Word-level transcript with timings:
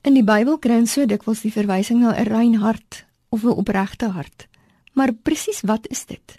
In 0.00 0.14
die 0.16 0.24
Bybel 0.24 0.56
kry 0.56 0.78
ons 0.80 0.94
so 0.96 1.04
dikwels 1.04 1.42
die 1.44 1.52
verwysing 1.52 1.98
na 2.00 2.14
'n 2.16 2.24
rein 2.24 2.54
hart 2.62 3.04
of 3.28 3.44
'n 3.44 3.52
opregte 3.52 4.08
hart. 4.08 4.48
Maar 4.94 5.12
presies 5.12 5.60
wat 5.60 5.86
is 5.88 6.06
dit? 6.06 6.38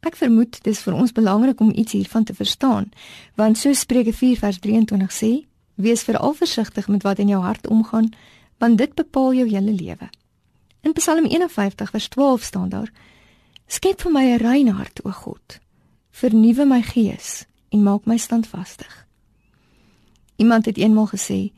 Ek 0.00 0.16
vermoed 0.16 0.62
dis 0.62 0.80
vir 0.80 0.94
ons 0.94 1.12
belangrik 1.12 1.60
om 1.60 1.72
iets 1.74 1.92
hiervan 1.92 2.24
te 2.24 2.34
verstaan, 2.34 2.92
want 3.34 3.58
so 3.58 3.72
Spreuke 3.72 4.12
4 4.12 4.38
vers 4.38 4.58
23 4.58 5.12
sê: 5.12 5.46
Wees 5.74 6.02
veral 6.02 6.34
versigtig 6.34 6.88
met 6.88 7.02
wat 7.02 7.18
in 7.18 7.28
jou 7.28 7.42
hart 7.42 7.66
omgaan, 7.66 8.12
want 8.58 8.78
dit 8.78 8.94
bepaal 8.94 9.34
jou 9.34 9.48
hele 9.48 9.72
lewe. 9.72 10.10
In 10.82 10.92
Psalm 10.92 11.26
51 11.26 11.90
vers 11.90 12.08
12 12.08 12.42
staan 12.42 12.68
daar: 12.68 12.92
Skep 13.66 14.00
vir 14.00 14.12
my 14.12 14.24
'n 14.24 14.38
rein 14.38 14.68
hart, 14.68 15.04
o 15.04 15.10
God. 15.10 15.58
Vernuwe 16.10 16.64
my 16.64 16.82
gees 16.82 17.44
en 17.70 17.82
maak 17.82 18.06
my 18.06 18.16
standvastig. 18.16 19.06
Iemand 20.36 20.64
het 20.64 20.76
eenmaal 20.76 21.06
gesê: 21.06 21.52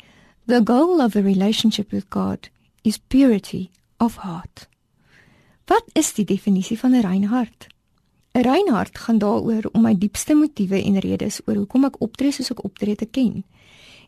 The 0.50 0.62
goal 0.64 1.00
of 1.00 1.14
a 1.14 1.22
relationship 1.22 1.92
with 1.92 2.10
God 2.10 2.48
is 2.82 2.98
purity 2.98 3.70
of 4.00 4.16
heart. 4.16 4.66
Wat 5.66 5.84
is 5.92 6.10
die 6.14 6.24
definisie 6.24 6.78
van 6.78 6.90
'n 6.90 7.00
rein 7.00 7.24
hart? 7.24 7.66
'n 8.34 8.42
Rein 8.42 8.68
hart 8.68 8.98
gaan 8.98 9.18
daaroor 9.18 9.68
om 9.72 9.82
my 9.82 9.94
diepste 9.98 10.34
motiewe 10.34 10.82
en 10.82 10.98
redes 10.98 11.40
oor 11.46 11.54
hoekom 11.54 11.84
ek 11.84 12.00
optree 12.00 12.32
soos 12.32 12.50
ek 12.50 12.64
optree 12.64 12.96
te 12.96 13.06
ken 13.06 13.44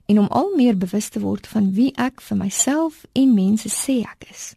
en 0.06 0.18
om 0.18 0.26
al 0.26 0.50
meer 0.56 0.76
bewus 0.76 1.08
te 1.08 1.20
word 1.20 1.46
van 1.46 1.72
wie 1.72 1.92
ek 1.94 2.20
vir 2.20 2.36
myself 2.36 3.06
en 3.12 3.34
mense 3.34 3.68
sê 3.68 4.02
ek 4.02 4.26
is. 4.30 4.54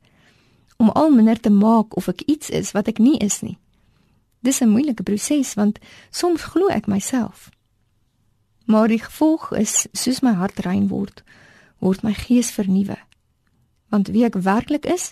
Om 0.77 0.90
al 0.90 1.09
minder 1.09 1.40
te 1.40 1.49
maak 1.49 1.95
of 1.95 2.07
ek 2.07 2.21
iets 2.21 2.49
is 2.49 2.71
wat 2.71 2.88
ek 2.88 2.98
nie 2.98 3.17
is 3.17 3.41
nie. 3.41 3.57
Dis 4.40 4.62
'n 4.62 4.70
moeilike 4.70 5.04
proses 5.04 5.54
want 5.54 5.79
soms 6.09 6.41
glo 6.41 6.67
ek 6.67 6.88
myself. 6.88 7.49
Maar 8.65 8.88
die 8.88 9.04
gevolg 9.04 9.52
is 9.54 9.88
soos 9.91 10.21
my 10.21 10.34
hart 10.34 10.59
rein 10.59 10.88
word, 10.88 11.23
word 11.85 12.03
my 12.03 12.13
gees 12.17 12.49
vernuwe. 12.55 12.98
Want 13.93 14.09
wie 14.13 14.26
ek 14.26 14.39
werklik 14.41 14.88
is, 14.89 15.12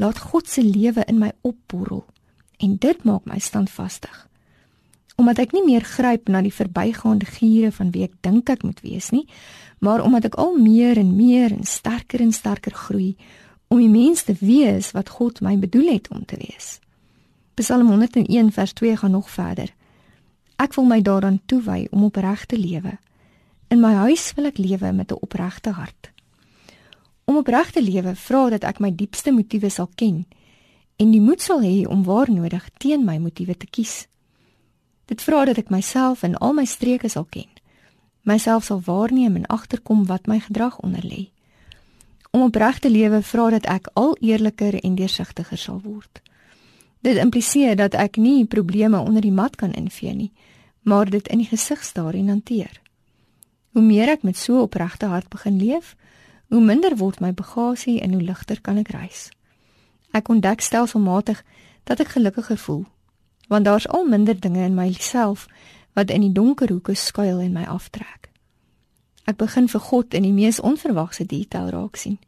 laat 0.00 0.18
God 0.18 0.48
se 0.48 0.64
lewe 0.64 1.04
in 1.06 1.20
my 1.20 1.32
opborrel 1.44 2.06
en 2.64 2.78
dit 2.80 3.04
maak 3.04 3.26
my 3.28 3.38
standvastig. 3.42 4.14
Omdat 5.20 5.44
ek 5.44 5.52
nie 5.54 5.62
meer 5.66 5.84
gryp 5.86 6.30
na 6.32 6.40
die 6.42 6.54
verbygaande 6.54 7.28
giere 7.28 7.70
van 7.74 7.92
wie 7.94 8.06
ek 8.08 8.16
dink 8.26 8.50
ek 8.50 8.64
moet 8.66 8.80
wees 8.82 9.12
nie, 9.14 9.26
maar 9.84 10.02
omdat 10.02 10.30
ek 10.30 10.38
al 10.40 10.56
meer 10.58 10.98
en 10.98 11.12
meer 11.18 11.52
en 11.54 11.66
sterker 11.68 12.24
en 12.24 12.32
sterker 12.34 12.74
groei 12.74 13.14
om 13.68 13.78
die 13.82 13.90
mens 13.90 14.24
te 14.26 14.34
wees 14.40 14.92
wat 14.96 15.12
God 15.18 15.42
my 15.44 15.54
bedoel 15.60 15.92
het 15.92 16.08
om 16.14 16.24
te 16.24 16.38
wees. 16.40 16.78
Psalm 17.58 17.90
101 17.92 18.50
vers 18.54 18.72
2 18.72 18.96
gaan 18.96 19.14
nog 19.14 19.30
verder. 19.30 19.70
Ek 20.58 20.74
wil 20.74 20.88
my 20.90 21.00
daaraan 21.02 21.40
toewy 21.46 21.86
om 21.90 22.08
opreg 22.08 22.46
te 22.50 22.58
lewe. 22.58 22.96
In 23.70 23.82
my 23.82 23.92
huis 24.06 24.32
wil 24.34 24.50
ek 24.50 24.58
lewe 24.58 24.92
met 24.92 25.12
'n 25.12 25.20
opregte 25.20 25.70
hart. 25.70 26.13
Om 27.24 27.36
opreg 27.36 27.70
te 27.70 27.82
lewe 27.82 28.14
vra 28.14 28.48
dat 28.52 28.64
ek 28.64 28.80
my 28.84 28.90
diepste 28.94 29.32
motiewe 29.32 29.70
sal 29.70 29.88
ken 29.94 30.24
en 30.96 31.10
die 31.10 31.20
moed 31.20 31.42
sal 31.42 31.62
hê 31.64 31.86
om 31.90 32.04
waar 32.06 32.30
nodig 32.30 32.66
teen 32.78 33.04
my 33.04 33.18
motiewe 33.18 33.56
te 33.56 33.66
kies. 33.66 34.04
Dit 35.10 35.22
vra 35.22 35.44
dat 35.44 35.58
ek 35.58 35.72
myself 35.74 36.22
in 36.22 36.36
al 36.36 36.54
my 36.56 36.64
streke 36.64 37.08
sal 37.08 37.26
ken. 37.28 37.48
Myself 38.24 38.64
sal 38.64 38.80
waarneem 38.84 39.36
en 39.36 39.48
agterkom 39.52 40.06
wat 40.06 40.26
my 40.26 40.38
gedrag 40.40 40.78
onder 40.80 41.04
lê. 41.04 41.28
Om 42.30 42.48
opreg 42.48 42.78
te 42.78 42.90
lewe 42.90 43.22
vra 43.22 43.50
dat 43.50 43.66
ek 43.70 43.90
al 43.94 44.16
eerliker 44.20 44.78
en 44.80 44.94
deursigtiger 44.94 45.58
sal 45.58 45.80
word. 45.84 46.22
Dit 47.04 47.20
impliseer 47.20 47.76
dat 47.76 47.94
ek 47.94 48.16
nie 48.16 48.46
probleme 48.48 48.98
onder 48.98 49.22
die 49.22 49.34
mat 49.34 49.56
kan 49.60 49.74
invee 49.76 50.14
nie, 50.14 50.32
maar 50.82 51.10
dit 51.10 51.28
in 51.28 51.42
die 51.42 51.50
gesig 51.50 51.84
staar 51.84 52.14
en 52.14 52.28
hanteer. 52.32 52.80
Hoe 53.76 53.82
meer 53.82 54.08
ek 54.08 54.22
met 54.22 54.36
so 54.40 54.62
opregte 54.62 55.06
hart 55.12 55.28
begin 55.28 55.58
leef, 55.60 55.94
hoe 56.48 56.60
minder 56.60 56.96
word 56.96 57.20
my 57.20 57.32
bagasie 57.32 58.00
en 58.00 58.12
hoe 58.12 58.22
ligter 58.22 58.60
kan 58.60 58.76
ek 58.76 58.88
reis. 58.88 59.28
Ek 60.12 60.28
ontdek 60.28 60.60
stelselmatig 60.60 61.44
dat 61.84 62.00
ek 62.00 62.14
gelukkiger 62.14 62.58
voel, 62.58 62.84
want 63.48 63.64
daar's 63.64 63.88
al 63.88 64.06
minder 64.06 64.40
dinge 64.40 64.64
in 64.64 64.74
myself 64.74 65.48
wat 65.94 66.10
in 66.10 66.20
die 66.20 66.32
donker 66.32 66.70
hoeke 66.70 66.94
skuil 66.94 67.40
en 67.40 67.52
my 67.52 67.64
aftrek. 67.64 68.30
Ek 69.24 69.36
begin 69.36 69.68
vir 69.68 69.80
God 69.80 70.14
in 70.14 70.22
die 70.26 70.32
mees 70.32 70.60
onverwagse 70.60 71.24
detail 71.26 71.70
raak 71.72 71.96
sien. 71.96 72.18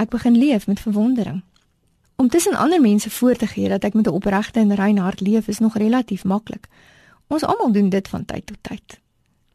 Ek 0.00 0.08
begin 0.08 0.38
leef 0.38 0.66
met 0.66 0.80
verwondering. 0.80 1.42
Om 2.16 2.28
tussen 2.28 2.54
ander 2.54 2.80
mense 2.80 3.10
voor 3.10 3.36
te 3.36 3.46
gee 3.46 3.68
dat 3.68 3.84
ek 3.84 3.94
met 3.94 4.06
'n 4.06 4.14
opregte 4.14 4.60
en 4.60 4.74
rein 4.74 4.98
hart 4.98 5.20
leef 5.20 5.48
is 5.48 5.58
nog 5.58 5.76
relatief 5.76 6.24
maklik. 6.24 6.68
Ons 7.26 7.44
almal 7.44 7.72
doen 7.72 7.88
dit 7.88 8.08
van 8.08 8.24
tyd 8.24 8.46
tot 8.46 8.58
tyd. 8.60 9.00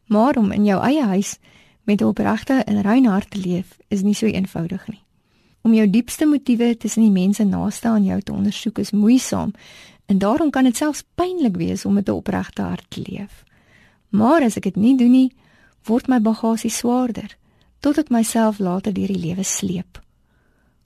Maar 0.05 0.37
om 0.37 0.51
in 0.51 0.65
jou 0.65 0.83
eie 0.83 1.05
huis 1.05 1.37
met 1.87 2.01
'n 2.01 2.03
opregte 2.03 2.53
en 2.53 2.81
rein 2.81 3.05
hart 3.05 3.29
te 3.29 3.39
leef 3.39 3.77
is 3.87 4.01
nie 4.01 4.13
so 4.13 4.25
eenvoudig 4.25 4.87
nie. 4.87 5.03
Om 5.61 5.73
jou 5.73 5.89
diepste 5.89 6.25
motiewe 6.25 6.77
tussen 6.77 7.01
die 7.01 7.11
mense 7.11 7.43
naaste 7.43 7.87
aan 7.87 8.03
jou 8.03 8.21
te 8.21 8.31
ondersoek 8.31 8.77
is 8.77 8.91
moeisaam 8.91 9.51
en 10.05 10.17
daarom 10.17 10.49
kan 10.49 10.63
dit 10.63 10.75
selfs 10.75 11.03
pynlik 11.15 11.57
wees 11.57 11.85
om 11.85 11.93
met 11.93 12.07
'n 12.07 12.11
opregte 12.11 12.61
hart 12.61 12.85
te 12.89 13.01
leef. 13.09 13.43
Maar 14.09 14.41
as 14.41 14.55
ek 14.55 14.63
dit 14.63 14.75
nie 14.75 14.97
doen 14.97 15.11
nie, 15.11 15.33
word 15.83 16.07
my 16.07 16.21
bagasie 16.21 16.69
swaarder 16.69 17.37
tot 17.79 17.97
ek 17.97 18.09
myself 18.09 18.59
later 18.59 18.93
deur 18.93 19.07
die 19.07 19.25
lewe 19.27 19.43
sleep. 19.43 20.01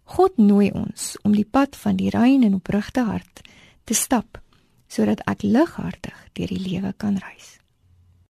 God 0.04 0.38
nooi 0.38 0.72
ons 0.72 1.18
om 1.22 1.32
die 1.32 1.48
pad 1.52 1.76
van 1.76 1.96
die 1.96 2.10
rein 2.10 2.44
en 2.44 2.54
oprigte 2.54 3.04
hart 3.04 3.42
te 3.84 3.94
stap 3.94 4.42
sodat 4.88 5.22
ek 5.26 5.42
lighartig 5.42 6.28
deur 6.34 6.48
die 6.48 6.60
lewe 6.70 6.94
kan 6.98 7.18
reis. 7.18 7.61